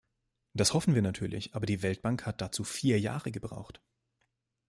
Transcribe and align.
Das 0.55 0.73
hoffen 0.73 0.95
wir 0.95 1.03
natürlich, 1.03 1.53
aber 1.53 1.67
die 1.67 1.83
Weltbank 1.83 2.25
hat 2.25 2.41
dazu 2.41 2.63
vier 2.63 2.99
Jahre 2.99 3.31
gebraucht. 3.31 3.83